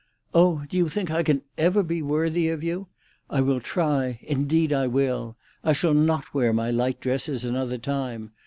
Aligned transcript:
Oh, 0.33 0.63
do 0.67 0.77
you 0.77 0.89
think 0.89 1.11
I 1.11 1.21
can 1.21 1.43
ever 1.59 1.83
be 1.83 2.01
worthy 2.01 2.47
of 2.47 2.63
you? 2.63 2.87
I 3.29 3.41
will 3.41 3.59
try; 3.61 4.19
indeed 4.23 4.73
I 4.73 4.87
will! 4.87 5.37
I 5.63 5.73
shall 5.73 5.93
not 5.93 6.33
wear 6.33 6.51
my 6.51 6.71
light 6.71 6.99
dresses 6.99 7.45
another 7.45 7.77
time! 7.77 8.31